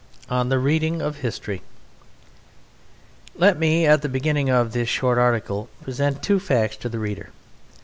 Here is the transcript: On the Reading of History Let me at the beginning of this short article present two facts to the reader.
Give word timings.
On 0.31 0.49
the 0.49 0.57
Reading 0.57 0.99
of 0.99 1.17
History 1.17 1.61
Let 3.35 3.59
me 3.59 3.85
at 3.85 4.01
the 4.01 4.09
beginning 4.09 4.49
of 4.49 4.71
this 4.71 4.89
short 4.89 5.19
article 5.19 5.69
present 5.83 6.23
two 6.23 6.39
facts 6.39 6.75
to 6.77 6.89
the 6.89 6.97
reader. 6.97 7.29